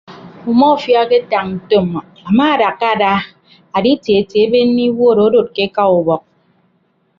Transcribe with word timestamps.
Umọfia 0.51 0.97
aketañ 1.03 1.45
ntom 1.57 1.89
amaadakka 2.29 2.85
ada 2.93 3.11
aditietie 3.77 4.43
abenne 4.47 4.81
iwuud 4.87 5.17
adod 5.25 5.47
ke 5.55 5.61
eka 5.67 5.83
ubọk. 5.97 6.23